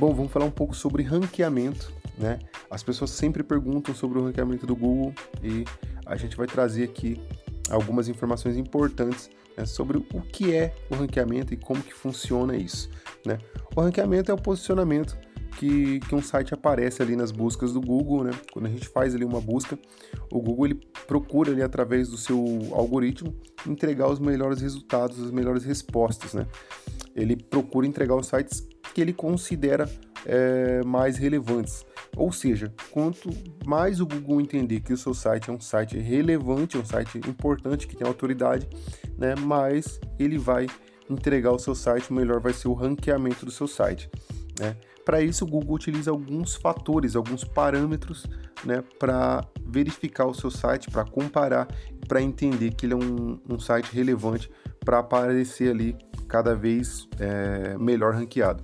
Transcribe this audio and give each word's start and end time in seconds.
Bom, 0.00 0.14
vamos 0.14 0.32
falar 0.32 0.46
um 0.46 0.50
pouco 0.50 0.74
sobre 0.74 1.02
ranqueamento, 1.02 1.92
né? 2.16 2.38
As 2.70 2.82
pessoas 2.82 3.10
sempre 3.10 3.42
perguntam 3.42 3.94
sobre 3.94 4.18
o 4.18 4.24
ranqueamento 4.24 4.66
do 4.66 4.74
Google 4.74 5.12
e 5.42 5.66
a 6.06 6.16
gente 6.16 6.38
vai 6.38 6.46
trazer 6.46 6.84
aqui 6.84 7.20
algumas 7.68 8.08
informações 8.08 8.56
importantes 8.56 9.28
né, 9.54 9.66
sobre 9.66 9.98
o 9.98 10.22
que 10.22 10.54
é 10.54 10.74
o 10.88 10.94
ranqueamento 10.94 11.52
e 11.52 11.56
como 11.58 11.82
que 11.82 11.92
funciona 11.92 12.56
isso. 12.56 12.88
Né? 13.26 13.36
O 13.76 13.82
ranqueamento 13.82 14.30
é 14.30 14.34
o 14.34 14.38
posicionamento 14.38 15.18
que, 15.58 16.00
que 16.00 16.14
um 16.14 16.22
site 16.22 16.54
aparece 16.54 17.02
ali 17.02 17.14
nas 17.14 17.30
buscas 17.30 17.74
do 17.74 17.80
Google, 17.82 18.24
né? 18.24 18.30
Quando 18.54 18.64
a 18.64 18.70
gente 18.70 18.88
faz 18.88 19.14
ali 19.14 19.26
uma 19.26 19.42
busca, 19.42 19.78
o 20.32 20.40
Google 20.40 20.64
ele 20.64 20.80
procura 21.06 21.52
ali 21.52 21.60
através 21.60 22.08
do 22.08 22.16
seu 22.16 22.42
algoritmo 22.72 23.36
entregar 23.66 24.08
os 24.08 24.18
melhores 24.18 24.62
resultados, 24.62 25.22
as 25.22 25.30
melhores 25.30 25.62
respostas, 25.62 26.32
né? 26.32 26.46
Ele 27.14 27.36
procura 27.36 27.86
entregar 27.86 28.16
os 28.16 28.28
sites 28.28 28.66
que 28.94 29.00
ele 29.00 29.12
considera 29.12 29.88
é, 30.26 30.82
mais 30.84 31.16
relevantes. 31.16 31.84
Ou 32.16 32.32
seja, 32.32 32.72
quanto 32.90 33.30
mais 33.64 34.00
o 34.00 34.06
Google 34.06 34.40
entender 34.40 34.80
que 34.80 34.92
o 34.92 34.96
seu 34.96 35.14
site 35.14 35.50
é 35.50 35.52
um 35.52 35.60
site 35.60 35.98
relevante, 35.98 36.76
um 36.76 36.84
site 36.84 37.18
importante, 37.18 37.86
que 37.86 37.96
tem 37.96 38.06
autoridade, 38.06 38.68
né, 39.16 39.34
mais 39.34 40.00
ele 40.18 40.38
vai 40.38 40.66
entregar 41.08 41.52
o 41.52 41.58
seu 41.58 41.74
site, 41.74 42.12
melhor 42.12 42.40
vai 42.40 42.52
ser 42.52 42.68
o 42.68 42.72
ranqueamento 42.72 43.44
do 43.44 43.50
seu 43.50 43.66
site. 43.66 44.10
Né? 44.58 44.76
Para 45.04 45.20
isso, 45.22 45.44
o 45.44 45.48
Google 45.48 45.74
utiliza 45.74 46.10
alguns 46.10 46.54
fatores, 46.54 47.16
alguns 47.16 47.42
parâmetros 47.42 48.26
né, 48.64 48.82
para 48.98 49.44
verificar 49.64 50.26
o 50.26 50.34
seu 50.34 50.50
site, 50.50 50.90
para 50.90 51.04
comparar, 51.04 51.66
para 52.06 52.20
entender 52.20 52.74
que 52.74 52.86
ele 52.86 52.92
é 52.92 52.96
um, 52.96 53.40
um 53.48 53.58
site 53.58 53.92
relevante 53.94 54.50
para 54.84 54.98
aparecer 54.98 55.70
ali 55.70 55.96
cada 56.30 56.54
vez 56.54 57.08
é, 57.18 57.76
melhor 57.76 58.14
ranqueado. 58.14 58.62